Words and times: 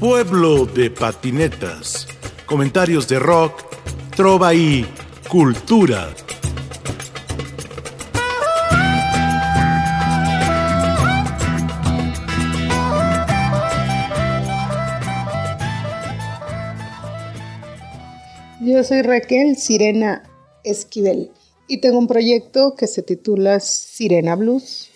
Pueblo 0.00 0.66
de 0.66 0.90
patinetas. 0.90 2.06
Comentarios 2.44 3.08
de 3.08 3.18
rock, 3.18 3.62
trova 4.14 4.52
y 4.52 4.86
cultura. 5.26 6.14
Yo 18.60 18.84
soy 18.84 19.00
Raquel 19.00 19.56
Sirena 19.56 20.24
Esquivel 20.62 21.30
y 21.68 21.80
tengo 21.80 21.98
un 21.98 22.06
proyecto 22.06 22.74
que 22.76 22.86
se 22.86 23.02
titula 23.02 23.60
Sirena 23.60 24.36
Blues. 24.36 24.90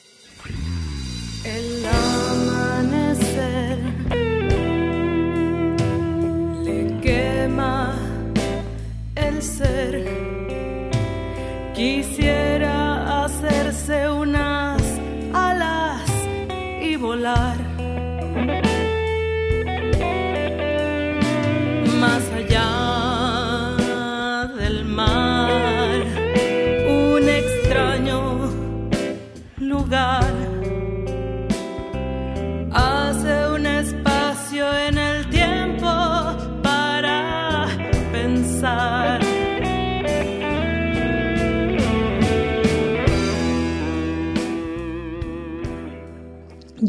Quisiera 11.80 12.69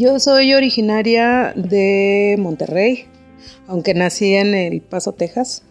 Yo 0.02 0.20
soy 0.20 0.56
originaria 0.56 1.54
de 1.56 2.36
Monterrey, 2.40 3.06
aunque 3.68 3.94
nací 3.94 4.34
en 4.34 4.56
El 4.56 4.82
Paso, 4.82 5.12
Texas. 5.12 5.62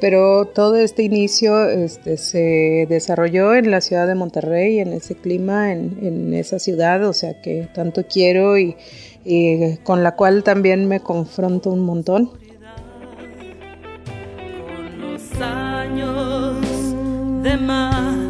Pero 0.00 0.46
todo 0.46 0.74
este 0.74 1.04
inicio 1.04 1.70
este, 1.70 2.16
se 2.16 2.86
desarrolló 2.88 3.54
en 3.54 3.70
la 3.70 3.80
ciudad 3.80 4.08
de 4.08 4.16
Monterrey, 4.16 4.80
en 4.80 4.92
ese 4.92 5.14
clima, 5.14 5.72
en, 5.72 5.96
en 6.02 6.34
esa 6.34 6.58
ciudad, 6.58 7.06
o 7.06 7.12
sea 7.12 7.40
que 7.40 7.68
tanto 7.72 8.02
quiero 8.08 8.58
y, 8.58 8.74
y 9.24 9.76
con 9.84 10.02
la 10.02 10.16
cual 10.16 10.42
también 10.42 10.88
me 10.88 10.98
confronto 10.98 11.70
un 11.70 11.84
montón. 11.84 12.32
Con 14.66 15.00
los 15.02 15.40
años 15.40 16.56
de 17.44 17.56
más, 17.58 18.25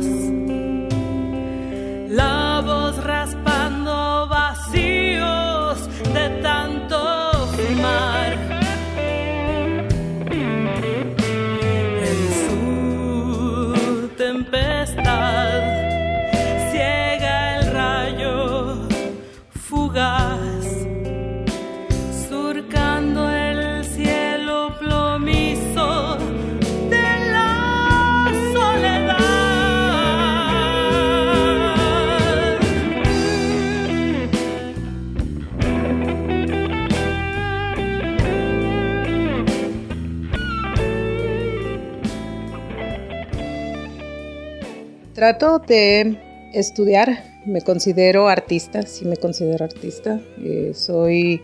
Trato 45.16 45.60
de 45.60 46.18
estudiar, 46.52 47.24
me 47.46 47.62
considero 47.62 48.28
artista, 48.28 48.82
sí 48.82 49.06
me 49.06 49.16
considero 49.16 49.64
artista. 49.64 50.20
Eh, 50.44 50.72
soy 50.74 51.40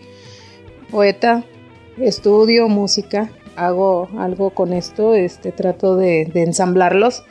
poeta, 0.91 1.43
estudio 1.97 2.69
música, 2.69 3.31
hago 3.57 4.11
algo 4.19 4.51
con 4.51 4.75
esto, 4.75 5.15
este, 5.15 5.53
trato 5.53 5.97
de, 5.97 6.31
ensamblarlos. 6.35 7.25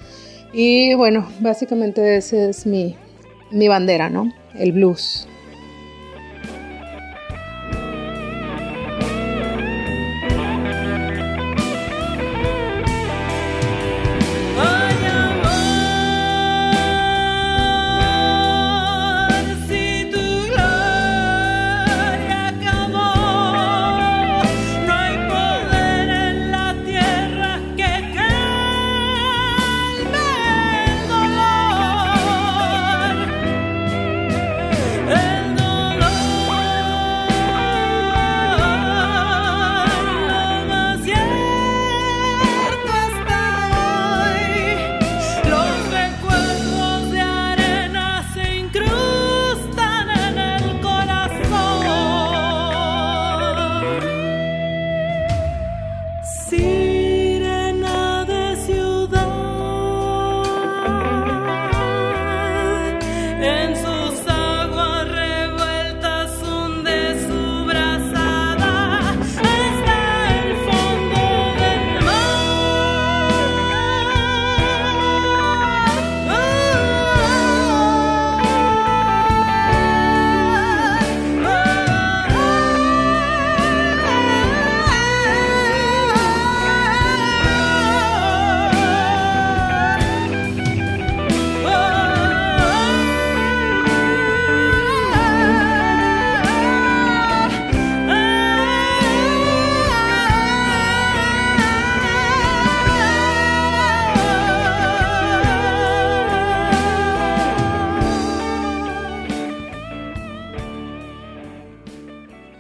Y 0.52 0.96
bueno, 0.96 1.30
básicamente 1.42 2.18
esa 2.18 2.50
es 2.50 2.66
mi, 2.66 2.96
mi 3.52 3.68
bandera, 3.68 4.10
¿no? 4.10 4.34
El 4.56 4.72
blues. 4.72 5.28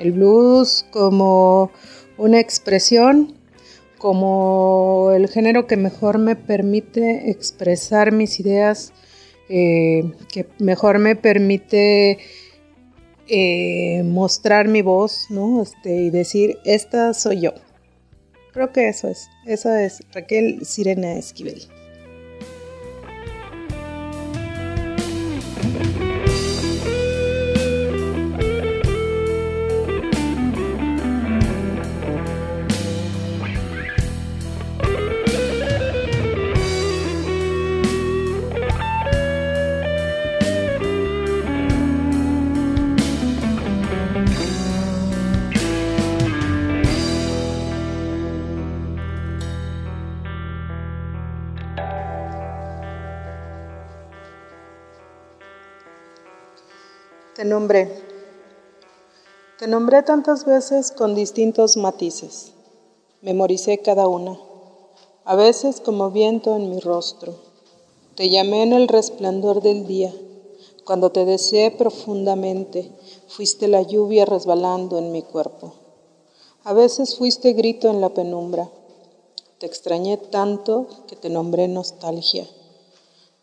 El 0.01 0.13
blues 0.13 0.86
como 0.92 1.71
una 2.18 2.39
expresión, 2.39 3.36
como 3.98 5.12
el 5.15 5.27
género 5.27 5.68
que 5.68 5.77
mejor 5.77 6.18
me 6.18 6.36
permite 6.36 7.30
expresar 7.30 8.12
mis 8.12 8.39
ideas, 8.39 8.94
eh, 9.48 10.12
que 10.31 10.48
mejor 10.57 10.98
me 10.98 11.15
permite 11.15 12.18
eh, 13.27 14.01
mostrar 14.03 14.68
mi 14.68 14.81
voz, 14.81 15.27
¿no? 15.30 15.62
Este, 15.62 16.04
y 16.04 16.09
decir, 16.09 16.57
esta 16.65 17.13
soy 17.13 17.42
yo. 17.42 17.54
Creo 18.54 18.71
que 18.71 18.89
eso 18.89 19.07
es. 19.07 19.30
Esa 19.45 19.83
es 19.83 20.04
Raquel 20.13 20.65
Sirena 20.65 21.13
Esquivel. 21.13 21.62
Te 57.36 57.45
nombré. 57.45 57.89
Te 59.57 59.66
nombré 59.66 60.04
tantas 60.04 60.44
veces 60.44 60.92
con 60.92 61.16
distintos 61.16 61.78
matices. 61.78 62.51
Memoricé 63.22 63.78
cada 63.78 64.06
una, 64.06 64.38
a 65.24 65.36
veces 65.36 65.80
como 65.80 66.12
viento 66.12 66.57
en 66.57 66.69
mi 66.69 66.81
rostro. 66.81 67.36
Te 68.16 68.30
llamé 68.30 68.63
en 68.63 68.74
el 68.74 68.89
resplandor 68.89 69.62
del 69.62 69.88
día. 69.88 70.13
Cuando 70.83 71.13
te 71.13 71.24
deseé 71.24 71.72
profundamente, 71.72 72.92
fuiste 73.30 73.69
la 73.69 73.81
lluvia 73.81 74.25
resbalando 74.25 74.98
en 74.98 75.13
mi 75.13 75.22
cuerpo. 75.22 75.72
A 76.66 76.74
veces 76.74 77.18
fuiste 77.18 77.54
grito 77.54 77.89
en 77.89 78.01
la 78.01 78.10
penumbra. 78.10 78.69
Te 79.57 79.68
extrañé 79.68 80.18
tanto 80.18 80.88
que 81.07 81.16
te 81.16 81.30
nombré 81.30 81.69
nostalgia. 81.69 82.45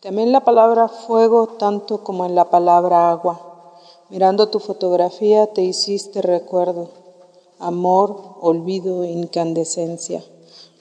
En 0.03 0.31
la 0.31 0.45
palabra 0.45 0.89
fuego 0.89 1.47
tanto 1.47 2.03
como 2.03 2.27
en 2.27 2.35
la 2.35 2.51
palabra 2.51 3.09
agua. 3.09 3.48
Mirando 4.09 4.49
tu 4.49 4.59
fotografía 4.59 5.45
te 5.53 5.61
hiciste 5.61 6.23
recuerdo, 6.23 6.89
amor, 7.59 8.37
olvido, 8.41 9.03
incandescencia, 9.03 10.23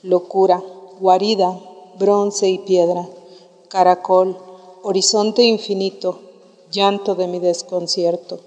locura, 0.02 0.62
guarida, 0.98 1.60
bronce 1.98 2.48
y 2.48 2.58
piedra, 2.60 3.06
caracol, 3.68 4.34
horizonte 4.82 5.42
infinito, 5.42 6.20
llanto 6.72 7.16
de 7.16 7.26
mi 7.26 7.38
desconcierto. 7.38 8.40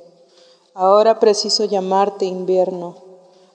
Ahora 0.74 1.20
preciso 1.20 1.66
llamarte 1.66 2.26
invierno, 2.26 2.96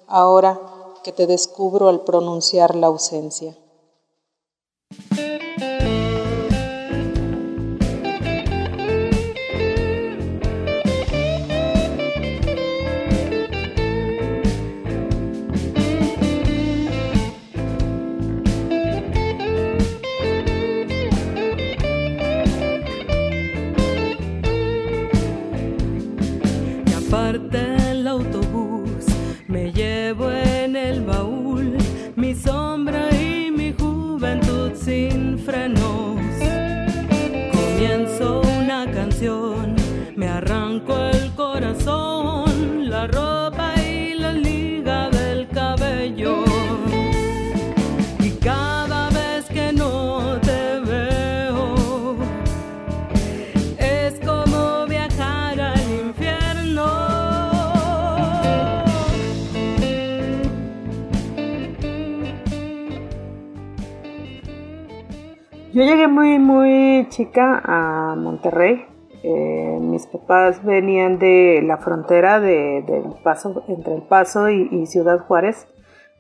ahora 0.07 0.61
que 1.03 1.11
te 1.11 1.27
descubro 1.27 1.89
al 1.89 2.03
pronunciar 2.03 2.77
la 2.77 2.87
ausencia. 2.87 3.57
Yo 65.77 65.83
llegué 65.83 66.09
muy, 66.09 66.39
muy 66.39 67.07
chica 67.11 67.61
a 67.63 68.15
Monterrey. 68.17 68.87
Eh, 69.23 69.77
mis 69.79 70.07
papás 70.07 70.65
venían 70.65 71.19
de 71.19 71.61
la 71.63 71.77
frontera 71.77 72.41
de, 72.41 72.83
paso, 73.23 73.63
entre 73.69 73.97
El 73.97 74.01
Paso 74.01 74.49
y, 74.49 74.87
Ciudad 74.87 75.19
Juárez. 75.27 75.69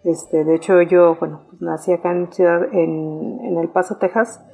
Este, 0.04 0.44
de 0.44 0.56
hecho, 0.56 0.82
yo, 0.82 1.16
bueno, 1.18 1.46
pues 1.48 1.62
nací 1.62 1.90
acá 1.90 2.10
en, 2.10 2.30
Ciudad, 2.30 2.68
en, 2.70 3.56
El 3.56 3.70
Paso, 3.70 3.96
Texas. 3.96 4.44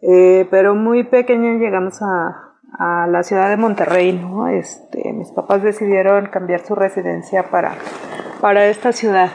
Eh, 0.00 0.46
pero 0.48 0.76
muy 0.76 1.02
pequeña 1.02 1.54
llegamos 1.54 2.00
a, 2.00 2.54
a 2.78 3.08
la 3.08 3.24
ciudad 3.24 3.48
de 3.48 3.56
Monterrey, 3.56 4.12
¿no? 4.12 4.46
Este, 4.46 5.12
mis 5.12 5.32
papás 5.32 5.64
decidieron 5.64 6.26
cambiar 6.26 6.60
su 6.60 6.76
residencia 6.76 7.50
para, 7.50 7.74
para 8.40 8.66
esta 8.66 8.92
ciudad. 8.92 9.30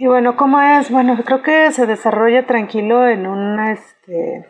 Y 0.00 0.06
bueno, 0.06 0.34
¿cómo 0.34 0.62
es? 0.62 0.90
Bueno, 0.90 1.14
creo 1.26 1.42
que 1.42 1.70
se 1.72 1.84
desarrolla 1.84 2.46
tranquilo 2.46 3.06
en 3.06 3.26
una, 3.26 3.72
este, 3.72 4.46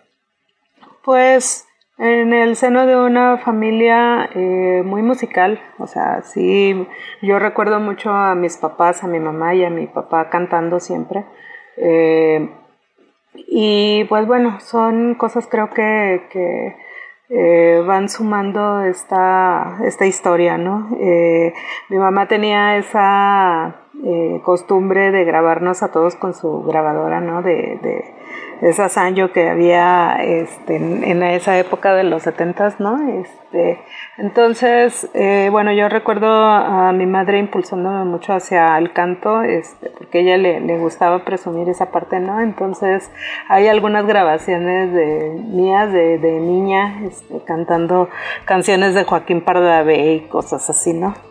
pues, 1.02 1.66
en 1.98 2.32
el 2.32 2.54
seno 2.54 2.86
de 2.86 2.94
una 2.94 3.36
familia 3.36 4.30
eh, 4.32 4.82
muy 4.84 5.02
musical. 5.02 5.60
O 5.78 5.88
sea, 5.88 6.22
sí, 6.22 6.86
yo 7.20 7.40
recuerdo 7.40 7.80
mucho 7.80 8.12
a 8.12 8.36
mis 8.36 8.58
papás, 8.58 9.02
a 9.02 9.08
mi 9.08 9.18
mamá 9.18 9.56
y 9.56 9.64
a 9.64 9.70
mi 9.70 9.88
papá 9.88 10.30
cantando 10.30 10.78
siempre. 10.78 11.24
Eh, 11.76 12.48
y 13.34 14.04
pues 14.04 14.28
bueno, 14.28 14.60
son 14.60 15.16
cosas 15.16 15.48
creo 15.48 15.68
que, 15.70 16.28
que 16.30 16.76
eh, 17.28 17.82
van 17.84 18.08
sumando 18.08 18.82
esta, 18.82 19.78
esta 19.84 20.06
historia, 20.06 20.58
¿no? 20.58 20.90
mi 21.88 21.98
mamá 21.98 22.28
tenía 22.28 22.76
esa 22.76 23.79
eh, 24.04 24.40
costumbre 24.44 25.10
de 25.10 25.24
grabarnos 25.24 25.82
a 25.82 25.92
todos 25.92 26.16
con 26.16 26.34
su 26.34 26.62
grabadora, 26.62 27.20
¿no? 27.20 27.42
De, 27.42 27.78
de 27.82 28.14
esa 28.62 28.88
Sanyo 28.88 29.32
que 29.32 29.48
había 29.48 30.16
este, 30.22 30.76
en, 30.76 31.22
esa 31.22 31.58
época 31.58 31.94
de 31.94 32.04
los 32.04 32.22
setentas, 32.22 32.78
¿no? 32.78 32.98
Este, 33.20 33.80
entonces, 34.18 35.08
eh, 35.14 35.48
bueno, 35.50 35.72
yo 35.72 35.88
recuerdo 35.88 36.28
a 36.28 36.92
mi 36.92 37.06
madre 37.06 37.38
impulsándome 37.38 38.04
mucho 38.04 38.34
hacia 38.34 38.76
el 38.76 38.92
canto, 38.92 39.42
este, 39.42 39.90
porque 39.90 40.20
ella 40.20 40.36
le, 40.36 40.60
le, 40.60 40.78
gustaba 40.78 41.24
presumir 41.24 41.68
esa 41.68 41.90
parte, 41.90 42.20
¿no? 42.20 42.40
Entonces, 42.40 43.10
hay 43.48 43.68
algunas 43.68 44.06
grabaciones 44.06 44.92
de 44.92 45.40
mías 45.48 45.92
de, 45.92 46.18
de 46.18 46.40
niña, 46.40 47.02
este, 47.04 47.40
cantando 47.44 48.08
canciones 48.44 48.94
de 48.94 49.04
Joaquín 49.04 49.40
Pardavé 49.40 50.12
y 50.12 50.20
cosas 50.28 50.68
así, 50.68 50.92
¿no? 50.92 51.29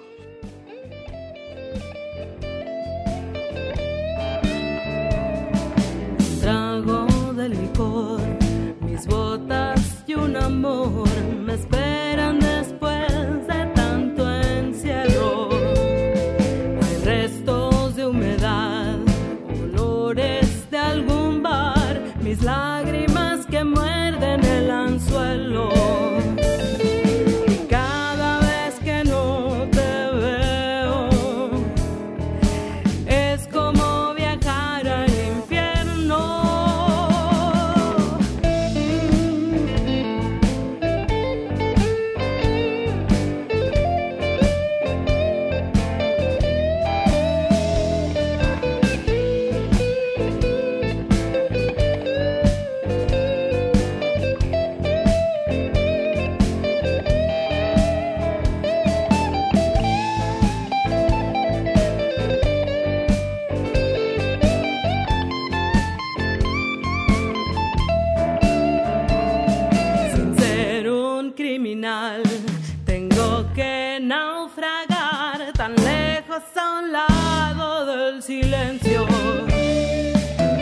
tengo 72.86 73.46
que 73.54 74.00
naufragar 74.02 75.52
tan 75.54 75.76
lejos 75.76 76.44
a 76.56 76.80
un 76.80 76.92
lado 76.94 77.86
del 77.86 78.24
silencio. 78.24 79.06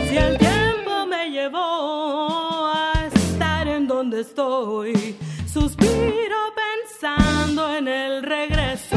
Si 0.08 0.16
el 0.16 0.36
tiempo 0.36 1.06
me 1.06 1.30
llevó 1.30 2.66
a 2.66 2.92
estar 3.14 3.68
en 3.68 3.86
donde 3.86 4.22
estoy, 4.22 5.16
suspiro 5.52 6.40
pensando 6.64 7.74
en 7.76 7.86
el 7.86 8.22
regreso. 8.22 8.87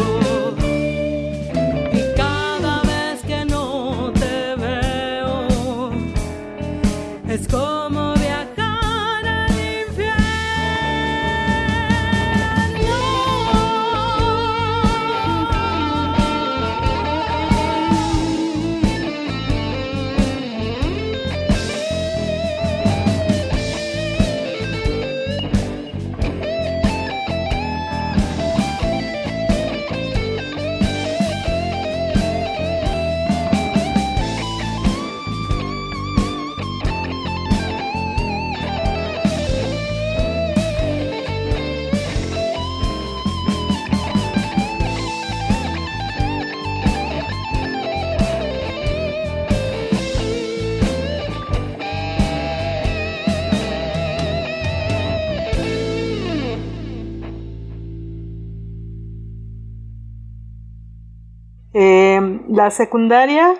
La 62.61 62.69
secundaria, 62.69 63.55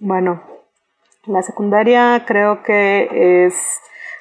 bueno, 0.00 0.42
la 1.26 1.42
secundaria 1.42 2.24
creo 2.26 2.64
que 2.64 3.46
es 3.46 3.80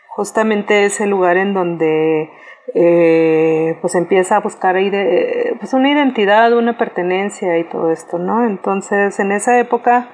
justamente 0.09 0.85
ese 0.85 1.07
lugar 1.07 1.37
en 1.37 1.55
donde 1.55 2.29
eh, 2.75 3.75
pues 3.81 3.95
empieza 3.95 4.35
a 4.35 4.41
buscar 4.41 4.75
pues 5.59 5.73
una 5.73 5.89
identidad, 5.89 6.53
una 6.53 6.77
pertenencia 6.77 7.57
y 7.57 7.63
todo 7.63 7.91
esto, 7.91 8.19
¿no? 8.19 8.45
Entonces, 8.45 9.19
en 9.19 9.31
esa 9.31 9.57
época, 9.57 10.09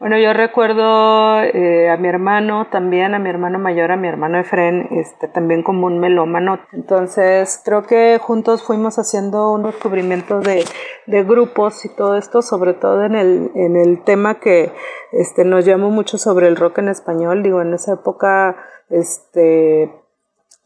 bueno, 0.00 0.18
yo 0.18 0.32
recuerdo 0.32 1.42
eh, 1.42 1.90
a 1.90 1.98
mi 1.98 2.08
hermano 2.08 2.68
también, 2.72 3.14
a 3.14 3.18
mi 3.18 3.28
hermano 3.28 3.58
mayor, 3.58 3.92
a 3.92 3.98
mi 3.98 4.08
hermano 4.08 4.40
Efren, 4.40 4.88
este, 4.92 5.28
también 5.28 5.62
como 5.62 5.88
un 5.88 5.98
melómano. 5.98 6.58
Entonces, 6.72 7.60
creo 7.62 7.82
que 7.82 8.18
juntos 8.18 8.62
fuimos 8.62 8.98
haciendo 8.98 9.52
un 9.52 9.62
descubrimiento 9.62 10.40
de, 10.40 10.64
de 11.06 11.22
grupos 11.22 11.84
y 11.84 11.94
todo 11.94 12.16
esto, 12.16 12.40
sobre 12.40 12.72
todo 12.72 13.04
en 13.04 13.14
el, 13.14 13.50
en 13.54 13.76
el 13.76 14.02
tema 14.02 14.40
que 14.40 14.72
este, 15.12 15.44
nos 15.44 15.66
llamó 15.66 15.90
mucho 15.90 16.16
sobre 16.16 16.48
el 16.48 16.56
rock 16.56 16.78
en 16.78 16.88
español. 16.88 17.42
Digo, 17.42 17.60
en 17.60 17.74
esa 17.74 17.92
época, 17.92 18.56
este, 18.88 19.92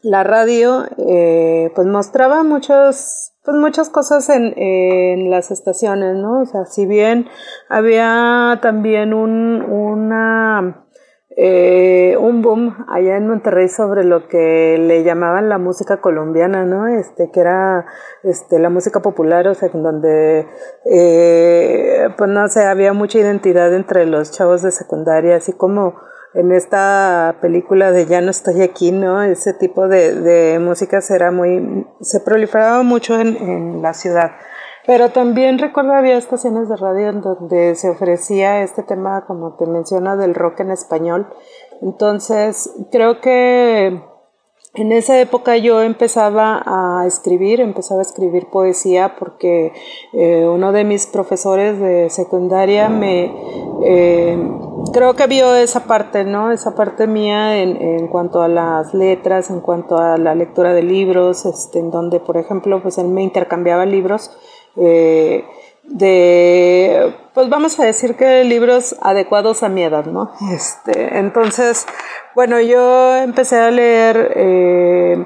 la 0.01 0.23
radio 0.23 0.85
eh, 0.97 1.73
pues 1.75 1.85
mostraba 1.87 2.43
muchos 2.43 3.34
pues 3.45 3.55
muchas 3.57 3.89
cosas 3.89 4.27
en, 4.29 4.53
en, 4.57 5.29
las 5.29 5.51
estaciones, 5.51 6.15
¿no? 6.15 6.41
O 6.41 6.45
sea, 6.45 6.65
si 6.65 6.87
bien 6.87 7.27
había 7.69 8.59
también 8.61 9.13
un, 9.13 9.61
una, 9.61 10.87
eh, 11.37 12.17
un 12.19 12.41
boom 12.41 12.85
allá 12.89 13.17
en 13.17 13.27
Monterrey 13.27 13.69
sobre 13.69 14.03
lo 14.03 14.27
que 14.27 14.77
le 14.79 15.03
llamaban 15.03 15.47
la 15.47 15.59
música 15.59 16.01
colombiana, 16.01 16.65
¿no? 16.65 16.87
Este, 16.87 17.29
que 17.29 17.39
era 17.41 17.85
este, 18.23 18.57
la 18.57 18.69
música 18.69 19.01
popular, 19.01 19.47
o 19.47 19.53
sea, 19.53 19.69
donde, 19.71 20.47
eh, 20.85 22.09
pues 22.17 22.29
no 22.29 22.47
sé, 22.47 22.65
había 22.65 22.93
mucha 22.93 23.19
identidad 23.19 23.71
entre 23.75 24.07
los 24.07 24.31
chavos 24.31 24.63
de 24.63 24.71
secundaria, 24.71 25.35
así 25.35 25.53
como 25.53 25.95
en 26.35 26.51
esta 26.51 27.37
película 27.41 27.91
de 27.91 28.05
Ya 28.05 28.21
no 28.21 28.31
estoy 28.31 28.61
aquí, 28.61 28.91
¿no? 28.91 29.23
Ese 29.23 29.53
tipo 29.53 29.87
de, 29.87 30.13
de 30.13 30.59
música 30.59 30.99
era 31.09 31.31
muy, 31.31 31.87
se 32.01 32.19
proliferaba 32.19 32.83
mucho 32.83 33.19
en, 33.19 33.35
en 33.37 33.81
la 33.81 33.93
ciudad. 33.93 34.31
Pero 34.85 35.09
también 35.09 35.57
recuerdo 35.57 35.93
había 35.93 36.17
estaciones 36.17 36.69
de 36.69 36.75
radio 36.75 37.09
en 37.09 37.21
donde 37.21 37.73
se 37.75 37.89
ofrecía 37.89 38.61
este 38.61 38.83
tema, 38.83 39.25
como 39.25 39.55
te 39.55 39.65
menciona, 39.65 40.15
del 40.15 40.35
rock 40.35 40.59
en 40.59 40.71
español. 40.71 41.27
Entonces, 41.81 42.69
creo 42.91 43.19
que 43.19 44.03
en 44.75 44.91
esa 44.91 45.19
época 45.19 45.57
yo 45.57 45.81
empezaba 45.81 46.61
a 46.65 47.05
escribir, 47.07 47.61
empezaba 47.61 48.01
a 48.01 48.03
escribir 48.03 48.47
poesía 48.47 49.15
porque 49.17 49.73
eh, 50.13 50.45
uno 50.47 50.71
de 50.71 50.83
mis 50.83 51.07
profesores 51.07 51.79
de 51.79 52.09
secundaria 52.09 52.89
me 52.89 53.31
eh, 53.83 54.37
creo 54.93 55.15
que 55.15 55.27
vio 55.27 55.55
esa 55.55 55.85
parte, 55.85 56.23
¿no? 56.23 56.51
Esa 56.51 56.75
parte 56.75 57.07
mía 57.07 57.61
en, 57.61 57.81
en, 57.81 58.07
cuanto 58.07 58.41
a 58.41 58.47
las 58.47 58.93
letras, 58.93 59.49
en 59.49 59.61
cuanto 59.61 59.97
a 59.97 60.17
la 60.17 60.35
lectura 60.35 60.73
de 60.73 60.83
libros, 60.83 61.45
este, 61.45 61.79
en 61.79 61.91
donde, 61.91 62.19
por 62.19 62.37
ejemplo, 62.37 62.81
pues 62.81 62.97
él 62.97 63.07
me 63.07 63.23
intercambiaba 63.23 63.85
libros. 63.85 64.31
Eh, 64.77 65.45
de, 65.87 67.13
pues 67.33 67.49
vamos 67.49 67.79
a 67.79 67.85
decir 67.85 68.15
que 68.15 68.43
libros 68.43 68.95
adecuados 69.01 69.63
a 69.63 69.69
mi 69.69 69.83
edad, 69.83 70.05
¿no? 70.05 70.31
Este, 70.51 71.17
entonces, 71.17 71.85
bueno, 72.33 72.59
yo 72.59 73.15
empecé 73.17 73.57
a 73.57 73.71
leer, 73.71 74.33
eh, 74.35 75.25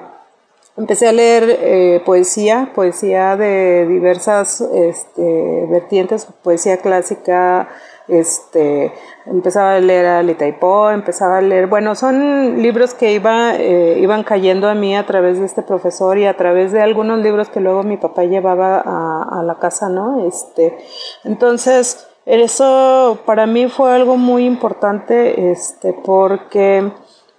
empecé 0.77 1.07
a 1.07 1.11
leer 1.11 1.57
eh, 1.61 2.01
poesía, 2.05 2.71
poesía 2.75 3.35
de 3.35 3.87
diversas 3.87 4.61
este, 4.61 5.65
vertientes, 5.69 6.25
poesía 6.43 6.77
clásica, 6.77 7.69
este, 8.09 8.91
empezaba 9.25 9.75
a 9.75 9.79
leer 9.79 10.05
a 10.05 10.23
Litaipó, 10.23 10.89
empezaba 10.89 11.37
a 11.37 11.41
leer, 11.41 11.67
bueno, 11.67 11.95
son 11.95 12.61
libros 12.61 12.93
que 12.93 13.13
iba, 13.13 13.55
eh, 13.55 13.99
iban 13.99 14.23
cayendo 14.23 14.67
a 14.67 14.75
mí 14.75 14.95
a 14.95 15.05
través 15.05 15.39
de 15.39 15.45
este 15.45 15.61
profesor 15.61 16.17
y 16.17 16.25
a 16.25 16.35
través 16.35 16.71
de 16.71 16.81
algunos 16.81 17.19
libros 17.19 17.49
que 17.49 17.59
luego 17.59 17.83
mi 17.83 17.97
papá 17.97 18.23
llevaba 18.23 18.81
a, 18.85 19.39
a 19.39 19.43
la 19.43 19.55
casa, 19.55 19.89
¿no? 19.89 20.25
Este, 20.27 20.77
entonces, 21.23 22.07
eso 22.25 23.19
para 23.25 23.45
mí 23.45 23.67
fue 23.69 23.93
algo 23.93 24.17
muy 24.17 24.45
importante, 24.45 25.51
este, 25.51 25.93
porque 25.93 26.91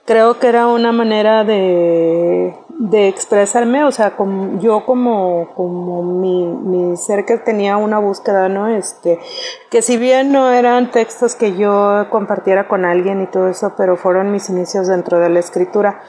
creo 0.04 0.38
que 0.38 0.48
era 0.48 0.66
una 0.66 0.92
manera 0.92 1.44
de, 1.44 2.54
de 2.80 3.08
expresarme, 3.08 3.84
o 3.84 3.92
sea, 3.92 4.16
como, 4.16 4.58
yo 4.58 4.86
como, 4.86 5.50
como 5.54 6.02
mi, 6.02 6.46
mi, 6.46 6.96
ser 6.96 7.26
que 7.26 7.36
tenía 7.36 7.76
una 7.76 7.98
búsqueda, 7.98 8.48
¿no? 8.48 8.68
Este, 8.68 9.18
que 9.70 9.82
si 9.82 9.98
bien 9.98 10.32
no 10.32 10.50
eran 10.50 10.90
textos 10.90 11.34
que 11.34 11.58
yo 11.58 12.06
compartiera 12.08 12.68
con 12.68 12.86
alguien 12.86 13.20
y 13.20 13.26
todo 13.26 13.48
eso, 13.48 13.74
pero 13.76 13.98
fueron 13.98 14.32
mis 14.32 14.48
inicios 14.48 14.88
dentro 14.88 15.20
de 15.20 15.28
la 15.28 15.40
escritura. 15.40 16.00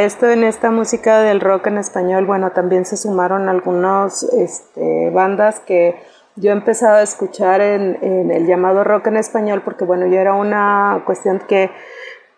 Esto 0.00 0.28
en 0.28 0.44
esta 0.44 0.70
música 0.70 1.20
del 1.20 1.40
rock 1.40 1.68
en 1.68 1.78
español, 1.78 2.26
bueno, 2.26 2.52
también 2.52 2.84
se 2.84 2.96
sumaron 2.96 3.48
algunas 3.48 4.22
este, 4.22 5.10
bandas 5.10 5.60
que 5.60 5.96
yo 6.36 6.50
empezaba 6.52 6.98
a 6.98 7.02
escuchar 7.02 7.60
en, 7.60 7.98
en, 8.02 8.30
el 8.30 8.46
llamado 8.46 8.82
rock 8.84 9.06
en 9.08 9.16
español, 9.16 9.62
porque 9.64 9.84
bueno, 9.84 10.06
ya 10.06 10.20
era 10.20 10.34
una 10.34 11.02
cuestión 11.06 11.40
que 11.46 11.70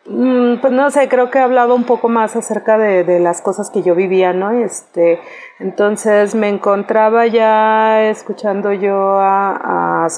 Mm, 0.09 0.61
pues 0.61 0.73
no 0.73 0.89
sé, 0.91 1.09
creo 1.09 1.31
que 1.31 1.41
hablaba 1.41 1.75
un 1.75 1.83
poco 1.85 2.09
más 2.09 2.37
acerca 2.37 2.79
de, 2.79 3.03
de, 3.03 3.19
las 3.19 3.41
cosas 3.43 3.71
que 3.71 3.83
yo 3.83 3.97
vivía, 3.97 4.33
¿no? 4.33 4.53
Este, 4.53 5.19
entonces 5.59 6.37
me 6.37 6.49
encontraba 6.49 7.27
ya 7.27 8.09
escuchando 8.09 8.73
yo 8.73 8.95
a, 9.19 10.05
a 10.05 10.09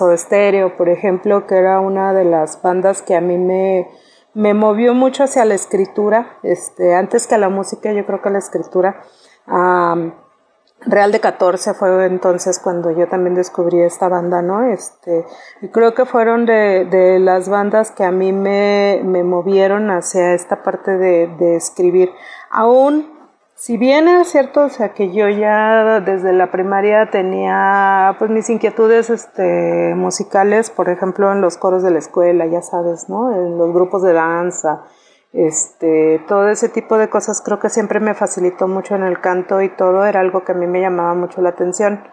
por 0.77 0.89
ejemplo, 0.91 1.47
que 1.47 1.57
era 1.57 1.81
una 1.81 2.13
de 2.13 2.25
las 2.25 2.61
bandas 2.61 3.01
que 3.01 3.15
a 3.17 3.23
mí 3.23 3.39
me, 3.39 3.89
me 4.39 4.55
movió 4.55 4.95
mucho 4.95 5.25
hacia 5.25 5.45
la 5.45 5.55
escritura, 5.55 6.39
este, 6.45 6.95
antes 6.95 7.27
que 7.27 7.35
a 7.35 7.39
la 7.39 7.49
música, 7.49 7.93
yo 7.93 8.07
creo 8.07 8.23
que 8.23 8.31
la 8.31 8.39
escritura. 8.39 9.03
Real 10.83 11.11
de 11.11 11.19
14 11.19 11.75
fue 11.75 12.07
entonces 12.07 12.61
cuando 12.61 12.93
yo 12.93 13.09
también 13.09 13.35
descubrí 13.35 13.81
esta 13.81 14.09
banda, 14.09 14.41
¿no? 14.41 14.63
Este, 14.63 15.27
y 15.61 15.69
creo 15.71 15.93
que 15.93 16.05
fueron 16.05 16.47
de, 16.47 16.85
de 16.85 17.19
las 17.19 17.49
bandas 17.49 17.91
que 17.91 18.05
a 18.05 18.13
mí 18.13 18.33
me, 18.33 19.01
me 19.05 19.25
movieron 19.25 19.91
hacia 19.91 20.35
esta 20.35 20.63
parte 20.63 20.97
de, 20.97 21.27
de, 21.27 21.57
escribir. 21.57 22.13
Aún, 22.49 23.18
si 23.59 23.77
bien 23.77 24.07
es 24.07 24.29
cierto, 24.31 24.67
o 24.67 24.69
sea, 24.69 24.91
que 24.95 25.13
yo 25.13 25.29
ya 25.29 25.99
desde 25.99 26.33
la 26.33 26.53
primaria 26.53 27.11
tenía, 27.11 28.15
pues, 28.17 28.31
mis 28.31 28.49
inquietudes, 28.51 29.11
este, 29.11 29.95
musicales, 29.97 30.71
por 30.71 30.89
ejemplo, 30.89 31.33
en 31.33 31.41
los 31.41 31.57
coros 31.57 31.83
de 31.83 31.91
la 31.91 31.99
escuela, 31.99 32.47
ya 32.47 32.63
sabes, 32.63 33.09
¿no? 33.09 33.35
En 33.35 33.59
los 33.59 33.75
grupos 33.75 34.03
de 34.05 34.13
danza, 34.13 34.85
este, 35.33 36.23
todo 36.29 36.49
ese 36.49 36.69
tipo 36.69 36.99
de 36.99 37.11
cosas 37.11 37.43
creo 37.45 37.59
que 37.59 37.69
siempre 37.69 37.99
me 37.99 38.15
facilitó 38.15 38.69
mucho 38.69 38.95
en 38.95 39.03
el 39.03 39.21
canto 39.21 39.61
y 39.61 39.69
todo 39.71 40.05
era 40.05 40.21
algo 40.21 40.45
que 40.45 40.53
a 40.53 40.55
mí 40.55 40.69
me 40.69 40.81
llamaba 40.81 41.15
mucho 41.15 41.43
la 41.43 41.49
atención. 41.51 42.05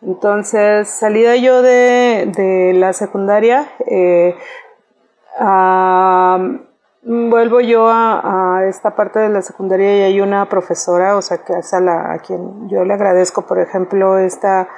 Entonces, 0.00 0.88
salida 0.88 1.36
yo 1.36 1.60
de, 1.60 2.32
de 2.34 2.72
la 2.74 2.94
secundaria, 2.94 3.68
eh, 3.86 4.34
vuelvo 7.04 7.60
yo 7.60 7.88
a, 7.88 8.64
esta 8.68 8.96
parte 8.96 9.18
de 9.18 9.28
la 9.28 9.42
secundaria 9.42 9.98
y 9.98 10.02
hay 10.02 10.20
una 10.20 10.48
profesora, 10.48 11.16
o 11.16 11.22
sea, 11.22 11.38
que 11.38 11.52
es 11.54 11.74
a, 11.74 11.80
la, 11.80 12.12
a 12.12 12.18
quien 12.18 12.68
yo 12.68 12.84
le 12.84 12.94
agradezco, 12.94 13.42
por 13.42 13.58
ejemplo, 13.58 14.18
esta 14.18 14.68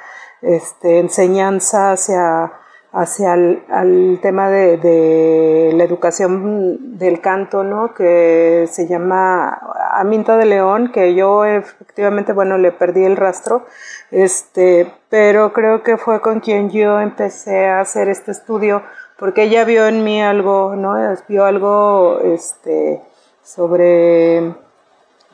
este, 0.41 0.99
enseñanza 0.99 1.91
hacia 1.91 2.51
hacia 2.93 3.33
el 3.33 3.63
al 3.69 4.19
tema 4.21 4.49
de, 4.49 4.77
de, 4.77 5.71
la 5.75 5.83
educación 5.83 6.97
del 6.97 7.21
canto, 7.21 7.63
¿no? 7.63 7.93
Que 7.93 8.67
se 8.71 8.87
llama 8.87 9.59
Aminta 9.93 10.37
de 10.37 10.45
León, 10.45 10.91
que 10.91 11.13
yo 11.13 11.45
efectivamente, 11.45 12.33
bueno, 12.33 12.57
le 12.57 12.71
perdí 12.71 13.03
el 13.03 13.17
rastro, 13.17 13.65
este, 14.09 14.91
pero 15.09 15.53
creo 15.53 15.83
que 15.83 15.97
fue 15.97 16.21
con 16.21 16.39
quien 16.39 16.69
yo 16.69 16.99
empecé 16.99 17.67
a 17.67 17.81
hacer 17.81 18.09
este 18.09 18.31
estudio, 18.31 18.81
porque 19.17 19.43
ella 19.43 19.65
vio 19.65 19.87
en 19.87 20.03
mí 20.03 20.21
algo, 20.21 20.75
¿no? 20.75 20.95
Vio 21.27 21.45
algo, 21.45 22.19
este, 22.23 23.01
sobre 23.43 24.53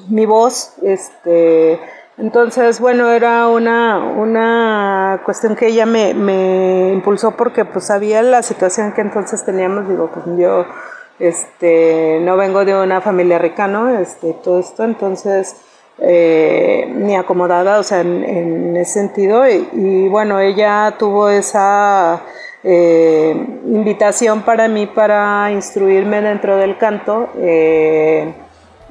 mi 0.07 0.25
voz, 0.25 0.73
este, 0.81 1.79
entonces, 2.17 2.79
bueno, 2.79 3.09
era 3.11 3.47
una, 3.47 3.97
una 3.97 5.21
cuestión 5.25 5.55
que 5.55 5.67
ella 5.67 5.85
me, 5.85 6.13
me 6.13 6.91
impulsó 6.93 7.31
porque 7.31 7.65
pues 7.65 7.87
sabía 7.87 8.21
la 8.21 8.43
situación 8.43 8.93
que 8.93 9.01
entonces 9.01 9.43
teníamos, 9.43 9.89
digo, 9.89 10.11
pues 10.13 10.25
yo 10.37 10.65
este, 11.19 12.19
no 12.21 12.37
vengo 12.37 12.65
de 12.65 12.75
una 12.75 13.01
familia 13.01 13.39
rica, 13.39 13.67
¿no? 13.67 13.89
Este, 13.97 14.33
todo 14.33 14.59
esto, 14.59 14.83
entonces, 14.83 15.55
eh, 15.99 16.91
ni 16.95 17.15
acomodada, 17.15 17.79
o 17.79 17.83
sea, 17.83 18.01
en, 18.01 18.23
en 18.23 18.77
ese 18.77 18.93
sentido, 18.93 19.47
y, 19.47 19.67
y, 19.73 20.07
bueno, 20.09 20.39
ella 20.39 20.95
tuvo 20.97 21.29
esa 21.29 22.21
eh, 22.63 23.35
invitación 23.65 24.41
para 24.43 24.67
mí 24.67 24.87
para 24.87 25.51
instruirme 25.51 26.21
dentro 26.21 26.57
del 26.57 26.77
canto 26.77 27.29
eh, 27.37 28.33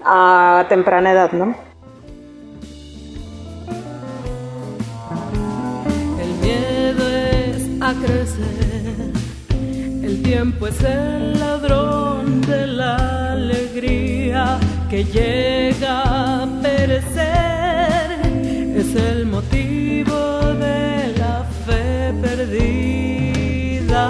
a 0.04 0.66
temprana 0.68 1.12
edad, 1.12 1.32
¿no? 1.32 1.72
crecer. 8.00 9.12
El 10.02 10.22
tiempo 10.22 10.66
es 10.66 10.82
el 10.82 11.38
ladrón 11.38 12.40
de 12.42 12.66
la 12.66 13.32
alegría 13.32 14.58
que 14.88 15.04
llega 15.04 16.46
Es 18.74 18.96
el 18.96 19.26
motivo 19.26 20.52
de 20.54 21.14
la 21.16 21.44
fe 21.64 22.12
perdida. 22.20 24.04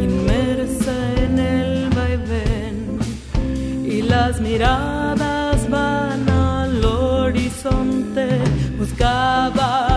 Inmersa 0.00 0.94
en 1.24 1.38
el 1.38 1.90
vaivén 1.90 2.98
y 3.84 4.00
las 4.00 4.40
miradas 4.40 5.08
buscaba 8.78 9.87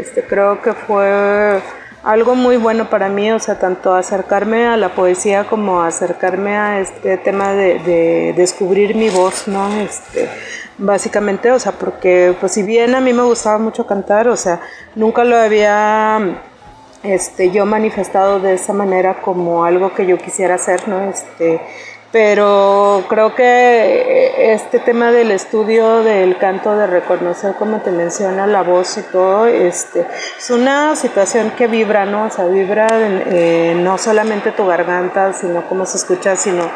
este, 0.00 0.22
creo 0.24 0.60
que 0.62 0.72
fue 0.72 1.60
algo 2.02 2.34
muy 2.34 2.56
bueno 2.56 2.88
para 2.88 3.08
mí, 3.08 3.30
o 3.30 3.38
sea, 3.38 3.58
tanto 3.58 3.94
acercarme 3.94 4.66
a 4.66 4.76
la 4.76 4.94
poesía 4.94 5.44
como 5.44 5.82
acercarme 5.82 6.56
a 6.56 6.80
este 6.80 7.18
tema 7.18 7.52
de, 7.52 7.78
de 7.80 8.34
descubrir 8.36 8.94
mi 8.94 9.10
voz, 9.10 9.46
¿no? 9.46 9.70
Este, 9.80 10.28
básicamente, 10.78 11.50
o 11.50 11.58
sea, 11.58 11.72
porque 11.72 12.34
pues 12.40 12.52
si 12.52 12.62
bien 12.62 12.94
a 12.94 13.00
mí 13.00 13.12
me 13.12 13.22
gustaba 13.22 13.58
mucho 13.58 13.86
cantar, 13.86 14.28
o 14.28 14.36
sea, 14.36 14.60
nunca 14.94 15.24
lo 15.24 15.36
había 15.36 16.40
este, 17.02 17.50
yo 17.50 17.64
manifestado 17.66 18.40
de 18.40 18.54
esa 18.54 18.72
manera 18.72 19.20
como 19.22 19.64
algo 19.64 19.94
que 19.94 20.06
yo 20.06 20.18
quisiera 20.18 20.56
hacer, 20.56 20.88
¿no? 20.88 21.10
Este, 21.10 21.60
pero 22.12 23.04
creo 23.08 23.34
que 23.34 24.52
este 24.52 24.80
tema 24.80 25.12
del 25.12 25.30
estudio 25.30 26.02
del 26.02 26.36
canto, 26.38 26.76
de 26.76 26.86
reconocer, 26.86 27.54
como 27.54 27.80
te 27.80 27.92
menciona, 27.92 28.46
la 28.46 28.62
voz 28.62 28.98
y 28.98 29.02
todo, 29.02 29.46
este, 29.46 30.06
es 30.36 30.50
una 30.50 30.96
situación 30.96 31.52
que 31.52 31.68
vibra, 31.68 32.06
¿no? 32.06 32.24
O 32.24 32.30
sea, 32.30 32.46
vibra 32.46 32.88
eh, 32.90 33.74
no 33.76 33.96
solamente 33.96 34.50
tu 34.50 34.66
garganta, 34.66 35.32
sino 35.32 35.68
cómo 35.68 35.86
se 35.86 35.98
escucha, 35.98 36.34
sino 36.34 36.68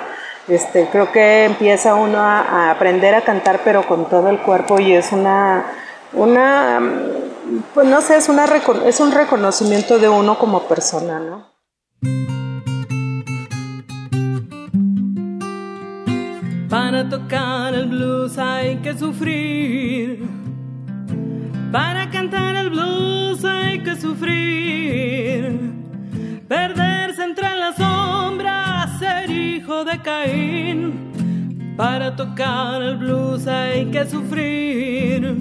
este, 0.46 0.88
creo 0.92 1.10
que 1.10 1.44
empieza 1.44 1.94
uno 1.94 2.18
a, 2.20 2.40
a 2.40 2.70
aprender 2.70 3.14
a 3.14 3.22
cantar, 3.22 3.60
pero 3.64 3.86
con 3.88 4.08
todo 4.08 4.28
el 4.28 4.38
cuerpo 4.40 4.78
y 4.78 4.92
es 4.92 5.10
una, 5.10 5.64
una, 6.12 6.80
pues 7.72 7.88
no 7.88 8.00
sé, 8.00 8.16
es, 8.16 8.28
una, 8.28 8.44
es 8.86 9.00
un 9.00 9.10
reconocimiento 9.10 9.98
de 9.98 10.08
uno 10.08 10.38
como 10.38 10.68
persona, 10.68 11.18
¿no? 11.18 11.54
Para 16.74 17.08
tocar 17.08 17.72
el 17.72 17.86
blues 17.86 18.36
hay 18.36 18.78
que 18.78 18.98
sufrir. 18.98 20.24
Para 21.70 22.10
cantar 22.10 22.56
el 22.56 22.70
blues 22.70 23.44
que 23.84 23.94
sufrir. 23.94 25.60
Perderse 26.48 27.22
entre 27.22 27.54
las 27.54 27.76
sombras, 27.76 28.98
ser 28.98 29.30
hijo 29.30 29.84
de 29.84 30.00
Caín. 30.00 31.74
Para 31.76 32.16
tocar 32.16 32.82
el 32.82 32.96
blues 32.96 33.46
hay 33.46 33.84
que 33.92 34.04
sufrir. 34.06 35.36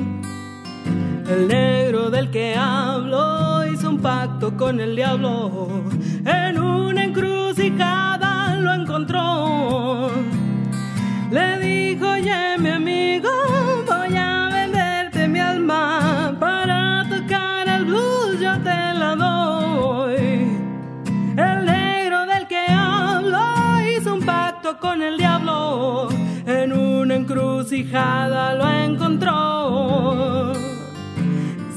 El 1.31 1.47
negro 1.47 2.11
del 2.11 2.29
que 2.29 2.55
hablo 2.55 3.65
hizo 3.73 3.89
un 3.89 3.97
pacto 3.97 4.55
con 4.55 4.79
el 4.79 4.95
diablo. 4.95 5.83
En 6.25 6.59
una 6.59 7.03
encrucijada 7.03 8.55
lo 8.57 8.71
encontró. 8.71 10.11
Le 11.33 11.57
dijo, 11.57 12.11
oye 12.11 12.59
mi 12.59 12.69
amigo, 12.69 13.31
voy 13.87 14.15
a 14.15 14.49
venderte 14.53 15.27
mi 15.27 15.39
alma. 15.39 16.37
Para 16.39 17.03
tocar 17.09 17.67
el 17.67 17.85
blues 17.85 18.39
yo 18.39 18.53
te 18.59 18.93
la 19.01 19.15
doy. 19.15 20.15
El 21.35 21.65
negro 21.65 22.27
del 22.27 22.45
que 22.45 22.63
hablo 22.69 23.41
hizo 23.81 24.13
un 24.13 24.21
pacto 24.23 24.77
con 24.77 25.01
el 25.01 25.17
diablo. 25.17 26.09
En 26.45 26.71
una 26.71 27.15
encrucijada 27.15 28.53
lo 28.53 28.71
encontró. 28.71 30.53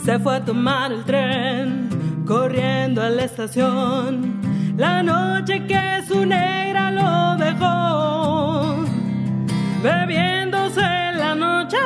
Se 0.04 0.18
fue 0.18 0.36
a 0.36 0.44
tomar 0.44 0.92
el 0.92 1.02
tren, 1.04 1.88
corriendo 2.26 3.00
a 3.00 3.08
la 3.08 3.24
estación. 3.24 4.38
La 4.76 5.02
noche 5.02 5.64
que 5.66 6.02
su 6.06 6.26
negra 6.26 6.90
lo 6.90 7.42
dejó. 7.42 8.85
Bebiéndose 9.82 10.80
la 10.80 11.34
noche, 11.34 11.76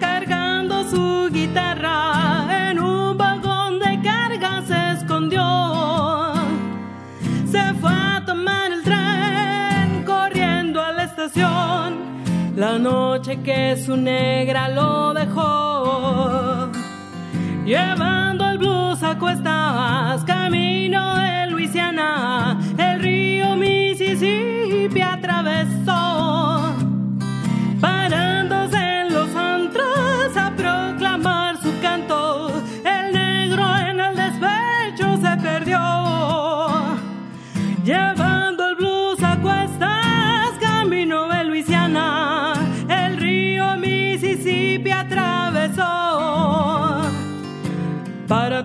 cargando 0.00 0.84
su 0.84 1.28
guitarra. 1.32 2.68
En 2.68 2.80
un 2.80 3.16
vagón 3.16 3.78
de 3.78 4.00
carga 4.02 4.62
se 4.66 4.92
escondió. 4.92 6.34
Se 7.50 7.74
fue 7.74 7.90
a 7.90 8.22
tomar 8.26 8.72
el 8.72 8.82
tren, 8.82 10.04
corriendo 10.04 10.82
a 10.82 10.92
la 10.92 11.04
estación. 11.04 11.96
La 12.56 12.78
noche 12.78 13.40
que 13.42 13.76
su 13.76 13.96
negra 13.96 14.68
lo 14.68 15.14
dejó. 15.14 16.70
Llevando 17.64 18.48
el 18.48 18.58
blues 18.58 19.02
a 19.02 19.18
cuestas, 19.18 20.24
camino 20.24 21.16
de 21.16 21.46
Luisiana, 21.48 22.58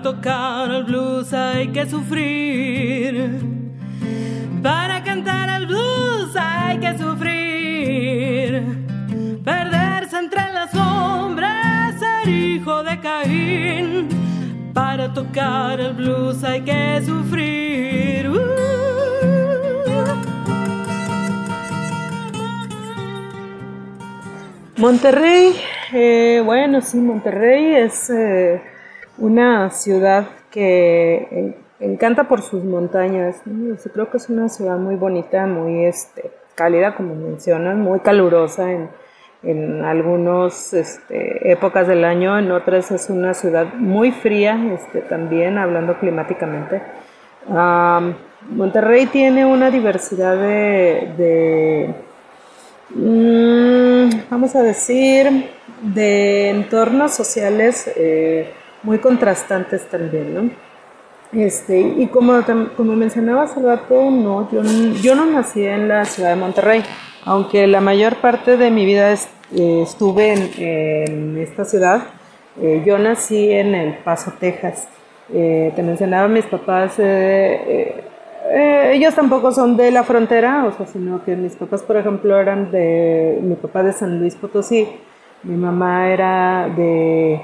tocar 0.04 0.70
el 0.70 0.84
blues 0.84 1.34
hay 1.34 1.70
que 1.70 1.90
sufrir. 1.90 3.40
Para 4.62 5.02
cantar 5.02 5.62
el 5.62 5.68
blues 5.68 6.36
hay 6.36 6.78
que 6.78 6.98
sufrir. 6.98 8.64
Perderse 9.46 10.18
entre 10.18 10.52
las 10.52 10.72
sombras, 10.72 11.98
ser 12.00 12.28
hijo 12.28 12.84
de 12.84 13.00
Caín. 13.00 14.10
Para 14.74 15.14
tocar 15.14 15.80
el 15.80 15.94
blues 15.94 16.44
hay 16.44 16.62
que 16.62 17.02
sufrir. 17.06 18.30
Monterrey, 24.76 25.56
eh, 25.94 26.42
bueno, 26.44 26.82
sí, 26.82 26.98
Monterrey 26.98 27.76
es 27.76 28.10
eh, 28.10 28.73
una 29.18 29.70
ciudad 29.70 30.28
que 30.52 31.56
encanta 31.80 32.26
por 32.28 32.42
sus 32.42 32.64
montañas. 32.64 33.42
creo 33.94 34.10
que 34.10 34.18
es 34.18 34.30
una 34.30 34.50
ciudad 34.50 34.78
muy 34.78 34.96
bonita, 34.96 35.46
muy 35.46 35.86
este, 35.86 36.32
cálida, 36.56 36.96
como 36.96 37.16
mencionas, 37.16 37.78
muy 37.78 38.00
calurosa 38.00 38.72
en, 38.72 38.90
en 39.44 39.84
algunas 39.84 40.74
este, 40.74 41.52
épocas 41.52 41.88
del 41.88 42.06
año, 42.06 42.38
en 42.38 42.52
otras 42.52 42.92
es 42.92 43.10
una 43.10 43.34
ciudad 43.34 43.74
muy 43.74 44.12
fría, 44.12 44.60
este, 44.74 45.02
también 45.02 45.58
hablando 45.58 46.00
climáticamente. 46.00 46.82
Am, 47.50 48.16
Monterrey 48.50 49.06
tiene 49.06 49.46
una 49.46 49.72
diversidad 49.72 50.36
de, 50.36 51.14
de 51.18 51.96
Mm, 52.96 54.30
vamos 54.30 54.56
a 54.56 54.62
decir, 54.62 55.50
de 55.82 56.50
entornos 56.50 57.14
sociales 57.14 57.90
eh, 57.96 58.52
muy 58.84 59.00
contrastantes 59.00 59.88
también, 59.90 60.34
¿no? 60.34 60.50
Este, 61.32 61.80
y 61.80 62.08
como, 62.08 62.34
como 62.78 62.96
mencionaba 62.96 63.44
hace 63.44 63.60
rato, 63.62 64.12
no, 64.12 64.50
yo, 64.52 64.62
yo 65.02 65.16
no 65.16 65.26
nací 65.26 65.66
en 65.66 65.88
la 65.88 66.06
ciudad 66.06 66.30
de 66.30 66.36
Monterrey, 66.36 66.84
aunque 67.26 67.66
la 67.66 67.82
mayor 67.82 68.18
parte 68.18 68.56
de 68.58 68.70
mi 68.70 68.86
vida 68.86 69.12
es- 69.12 69.28
eh, 69.56 69.82
estuve 69.84 70.34
en, 70.34 70.52
en 70.58 71.38
esta 71.38 71.66
ciudad. 71.66 72.04
eh, 72.62 72.84
yo 72.86 73.00
nací 73.00 73.52
en 73.52 73.74
El 73.74 73.94
Paso, 73.98 74.32
Texas. 74.40 74.88
Eh, 75.34 75.72
te 75.76 75.82
mencionaba 75.82 76.28
mis 76.28 76.46
papás, 76.46 77.00
eh, 77.00 77.04
eh, 77.68 78.04
eh, 78.52 78.92
ellos 78.94 79.16
tampoco 79.16 79.52
son 79.52 79.76
de 79.76 79.90
la 79.90 80.04
frontera, 80.04 80.66
o 80.66 80.72
sea, 80.78 80.86
sino 80.86 81.24
que 81.24 81.36
mis 81.36 81.56
papás, 81.56 81.82
por 81.82 81.98
ejemplo, 81.98 82.38
eran 82.40 82.70
de, 82.72 83.40
mi 83.42 83.56
papá 83.56 83.82
de 83.82 83.94
San 83.94 84.20
Luis 84.20 84.36
Potosí, 84.36 84.88
mi 85.44 85.56
mamá 85.56 86.10
era 86.12 86.70
de, 86.76 87.42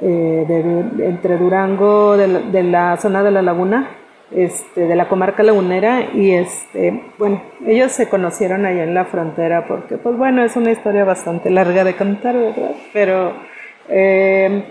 eh, 0.00 0.44
de 0.46 1.06
entre 1.06 1.36
Durango, 1.36 2.16
de 2.16 2.28
la, 2.28 2.40
de 2.40 2.62
la 2.62 2.96
zona 2.96 3.22
de 3.22 3.30
la 3.30 3.42
laguna, 3.42 3.88
este, 4.30 4.82
de 4.86 4.94
la 4.94 5.08
comarca 5.08 5.42
lagunera, 5.42 6.08
y 6.14 6.30
este, 6.30 7.02
bueno, 7.18 7.42
ellos 7.66 7.92
se 7.92 8.08
conocieron 8.08 8.64
allá 8.64 8.84
en 8.84 8.94
la 8.94 9.04
frontera, 9.04 9.66
porque, 9.66 9.96
pues 9.96 10.16
bueno, 10.16 10.42
es 10.44 10.56
una 10.56 10.70
historia 10.70 11.04
bastante 11.04 11.50
larga 11.50 11.84
de 11.84 11.96
contar, 11.96 12.36
¿verdad? 12.36 12.70
Pero 12.92 13.32
eh, 13.88 14.64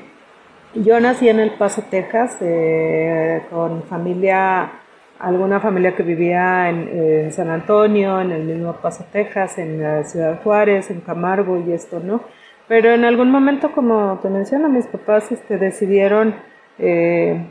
yo 0.76 1.00
nací 1.00 1.28
en 1.28 1.40
El 1.40 1.52
Paso, 1.52 1.84
Texas, 1.90 2.38
eh, 2.42 3.42
con 3.50 3.84
familia, 3.84 4.72
alguna 5.20 5.60
familia 5.60 5.96
que 5.96 6.04
vivía 6.04 6.70
en, 6.70 7.34
San 7.34 7.50
Antonio, 7.50 8.22
en 8.22 8.32
el 8.32 8.44
mismo 8.44 8.74
Paso, 8.74 9.06
Texas, 9.12 9.58
en 9.58 9.82
la 9.82 10.04
Ciudad 10.04 10.42
Juárez, 10.42 10.90
en 10.90 11.02
Camargo 11.02 11.58
y 11.58 11.74
esto, 11.74 12.00
¿no? 12.00 12.22
Pero 12.70 12.94
en 12.94 13.04
algún 13.04 13.32
momento, 13.32 13.74
como 13.74 14.18
te 14.22 14.30
menciono, 14.30 14.70
mis 14.70 14.88
papás 14.88 15.30
este, 15.32 15.58
decidieron, 15.58 16.36
eh, 16.78 17.46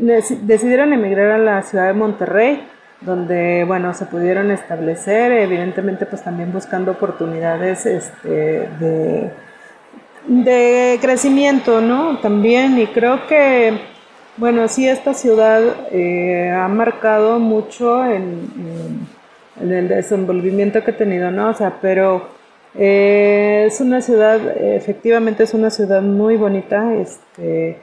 deci- 0.00 0.38
decidieron 0.40 0.92
emigrar 0.92 1.30
a 1.32 1.38
la 1.38 1.62
ciudad 1.62 1.86
de 1.88 1.94
Monterrey, 1.94 2.62
donde, 3.00 3.64
bueno, 3.66 3.94
se 3.94 4.06
pudieron 4.06 4.50
establecer, 4.50 5.32
evidentemente, 5.32 6.06
pues 6.06 6.22
también 6.22 6.52
buscando 6.52 6.92
oportunidades 6.92 7.86
este, 7.86 8.28
de 8.78 9.30
de 10.28 10.98
crecimiento, 11.00 11.80
¿no? 11.80 12.18
También, 12.20 12.78
y 12.78 12.86
creo 12.88 13.26
que, 13.26 13.78
bueno, 14.36 14.68
sí, 14.68 14.88
esta 14.88 15.14
ciudad 15.14 15.62
eh, 15.92 16.50
ha 16.50 16.68
marcado 16.68 17.38
mucho 17.40 18.04
en, 18.06 18.50
en- 19.60 19.72
el 19.72 19.88
desenvolvimiento 19.88 20.82
que 20.84 20.92
he 20.92 20.94
tenido, 20.94 21.30
¿no? 21.30 21.50
O 21.50 21.54
sea, 21.54 21.74
pero 21.82 22.28
eh, 22.74 23.64
es 23.66 23.80
una 23.80 24.00
ciudad, 24.00 24.40
efectivamente 24.60 25.42
es 25.44 25.54
una 25.54 25.70
ciudad 25.70 26.02
muy 26.02 26.36
bonita, 26.36 26.94
este, 26.94 27.78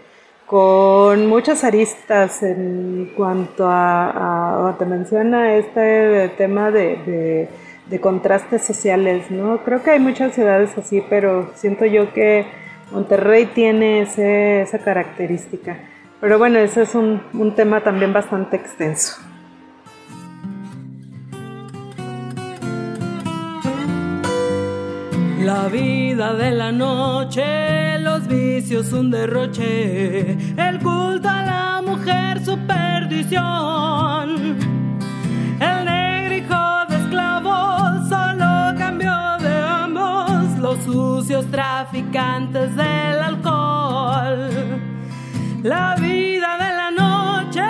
con 0.46 1.28
muchas 1.28 1.64
aristas 1.64 2.42
en 2.44 3.12
cuanto 3.16 3.68
a, 3.68 4.70
a- 4.70 4.78
te 4.78 4.86
menciona 4.86 5.56
este 5.56 6.30
tema 6.38 6.72
de, 6.72 6.96
de- 7.06 7.50
de 7.90 8.00
contrastes 8.02 8.64
sociales, 8.66 9.30
¿no? 9.32 9.64
Creo 9.64 9.82
que 9.84 9.92
hay 9.92 10.00
muchas 10.00 10.34
ciudades 10.36 10.78
así, 10.78 11.02
pero 11.10 11.52
siento 11.56 11.86
yo 11.86 12.14
que 12.14 12.46
Monterrey 12.92 13.46
tiene 13.48 14.02
ese- 14.02 14.62
esa 14.62 14.80
característica. 14.80 15.78
Pero 16.22 16.38
bueno, 16.40 16.60
ese 16.60 16.82
es 16.84 16.96
un, 16.96 17.22
un 17.34 17.56
tema 17.56 17.82
también 17.84 18.12
bastante 18.14 18.56
extenso. 18.58 19.18
La 25.48 25.70
vida 25.70 26.34
de 26.34 26.52
la 26.52 26.74
noche, 26.74 27.98
los 28.00 28.28
vicios 28.28 28.92
un 28.92 29.10
derroche, 29.10 30.34
el 30.58 30.78
culto 30.80 31.30
a 31.30 31.42
la 31.46 31.82
mujer 31.82 32.44
su 32.44 32.58
perdición. 32.68 34.58
El 35.62 35.86
negro 35.86 36.36
hijo 36.36 36.86
de 36.90 36.96
esclavos 36.98 38.10
solo 38.10 38.78
cambió 38.78 39.14
de 39.40 39.56
ambos 39.58 40.58
los 40.60 40.80
sucios 40.84 41.46
traficantes 41.50 42.76
del 42.76 43.18
alcohol. 43.32 44.50
La 45.64 45.96
vida 45.96 46.58
de 46.58 46.72
la 46.82 46.92
noche, 46.92 47.64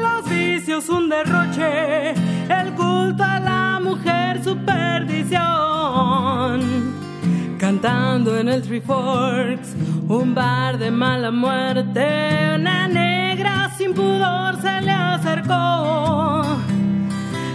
los 0.00 0.30
vicios 0.30 0.88
un 0.88 1.08
derroche, 1.08 2.10
el 2.10 2.72
culto 2.74 3.24
a 3.24 3.40
la 3.40 3.80
mujer 3.82 4.44
su 4.44 4.56
perdición. 4.58 5.85
Cantando 7.66 8.38
en 8.38 8.48
el 8.48 8.62
Three 8.62 8.80
Forks, 8.80 9.74
un 10.08 10.36
bar 10.36 10.78
de 10.78 10.88
mala 10.88 11.32
muerte, 11.32 12.54
una 12.54 12.86
negra 12.86 13.72
sin 13.76 13.92
pudor 13.92 14.54
se 14.62 14.82
le 14.82 14.92
acercó. 14.92 16.44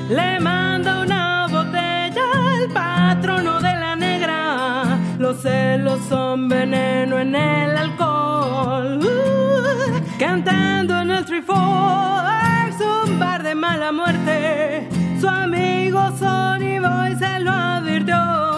Le 0.10 0.38
manda 0.42 1.00
una 1.02 1.48
botella 1.50 2.26
al 2.34 2.68
patrono 2.74 3.62
de 3.62 3.74
la 3.74 3.96
negra. 3.96 5.00
Los 5.18 5.44
celos 5.44 6.02
son 6.10 6.50
veneno 6.50 7.18
en 7.18 7.34
el 7.34 7.78
alcohol. 7.78 9.00
Uh, 9.02 10.20
cantando 10.20 11.00
en 11.00 11.10
el 11.10 11.24
Three 11.24 11.42
Forks, 11.42 12.82
un 13.06 13.18
bar 13.18 13.44
de 13.44 13.56
mala 13.56 13.94
muerte. 13.94 14.90
Su 15.22 15.30
amigo 15.30 16.02
Sonny 16.20 16.80
Boy 16.80 17.16
se 17.18 17.40
lo 17.40 17.52
advirtió. 17.52 18.51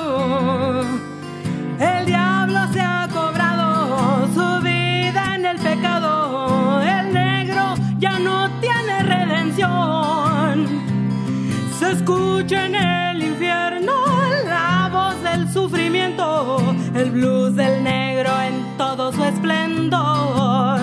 Sufrimiento, 15.54 16.58
el 16.96 17.12
blues 17.12 17.56
del 17.56 17.84
negro 17.84 18.32
en 18.42 18.76
todo 18.78 19.14
su 19.14 19.24
esplendor. 19.24 20.82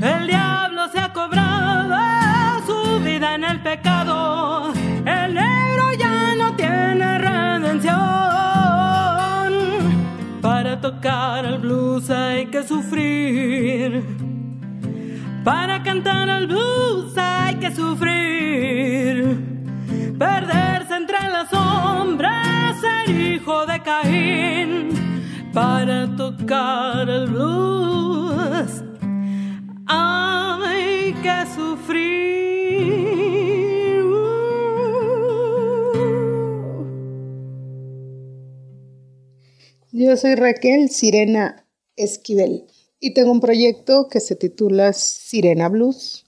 El 0.00 0.28
diablo 0.28 0.88
se 0.92 1.00
ha 1.00 1.12
cobrado 1.12 1.96
su 2.64 3.00
vida 3.02 3.34
en 3.34 3.42
el 3.42 3.60
pecado. 3.60 4.72
El 5.04 5.34
negro 5.34 5.92
ya 5.98 6.36
no 6.36 6.54
tiene 6.54 7.18
redención. 7.18 7.98
Para 10.40 10.80
tocar 10.80 11.44
el 11.44 11.58
blues 11.58 12.08
hay 12.10 12.46
que 12.46 12.62
sufrir. 12.62 14.04
Para 15.42 15.82
cantar 15.82 16.28
el 16.28 16.46
blues 16.46 17.16
hay 17.16 17.56
que 17.56 17.74
sufrir. 17.74 19.58
Perderse 20.16 20.94
entre 20.96 21.28
las 21.30 21.48
sombras, 21.50 22.57
ser 22.80 23.14
hijo 23.14 23.66
de 23.66 23.82
Caín. 23.82 24.88
Para 25.52 26.14
tocar 26.16 27.08
el 27.08 27.26
blues 27.26 28.84
hay 29.86 31.14
que 31.14 31.46
sufrir. 31.54 32.38
Yo 39.90 40.16
soy 40.16 40.34
Raquel 40.36 40.90
Sirena 40.90 41.66
Esquivel 41.96 42.66
y 43.00 43.14
tengo 43.14 43.32
un 43.32 43.40
proyecto 43.40 44.08
que 44.08 44.20
se 44.20 44.36
titula 44.36 44.92
Sirena 44.92 45.68
Blues. 45.68 46.27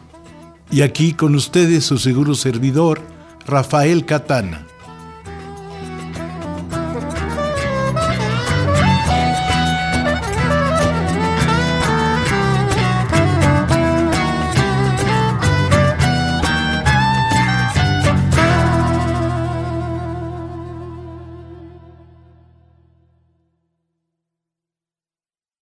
Y 0.71 0.83
aquí 0.83 1.13
con 1.13 1.35
ustedes 1.35 1.83
su 1.83 1.97
seguro 1.97 2.33
servidor, 2.33 3.01
Rafael 3.45 4.05
Catana. 4.05 4.65